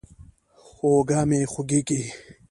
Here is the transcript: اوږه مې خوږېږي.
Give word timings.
اوږه 0.81 1.21
مې 1.29 1.39
خوږېږي. 1.51 2.01